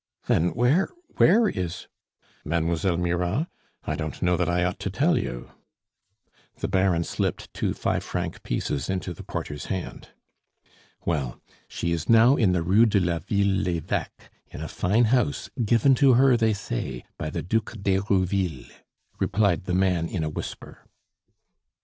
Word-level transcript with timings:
"Then, 0.25 0.55
where 0.55 0.89
where 1.17 1.47
is?" 1.47 1.85
"Mademoiselle 2.43 2.97
Mirah? 2.97 3.47
I 3.83 3.95
don't 3.95 4.19
know 4.19 4.35
that 4.35 4.49
I 4.49 4.63
ought 4.63 4.79
to 4.79 4.89
tell 4.89 5.15
you." 5.15 5.51
The 6.55 6.67
Baron 6.67 7.03
slipped 7.03 7.53
two 7.53 7.75
five 7.75 8.03
franc 8.03 8.41
pieces 8.41 8.89
into 8.89 9.13
the 9.13 9.21
porter's 9.21 9.65
hand. 9.65 10.09
"Well, 11.05 11.39
she 11.67 11.91
is 11.91 12.09
now 12.09 12.35
in 12.35 12.51
the 12.51 12.63
Rue 12.63 12.87
de 12.87 12.99
la 12.99 13.19
Ville 13.19 13.61
l'Eveque, 13.61 14.31
in 14.47 14.61
a 14.61 14.67
fine 14.67 15.03
house, 15.05 15.51
given 15.63 15.93
to 16.01 16.15
her, 16.15 16.35
they 16.35 16.53
say, 16.53 17.05
by 17.19 17.29
the 17.29 17.43
Duc 17.43 17.73
d'Herouville," 17.79 18.71
replied 19.19 19.65
the 19.65 19.75
man 19.75 20.07
in 20.07 20.23
a 20.23 20.29
whisper. 20.31 20.83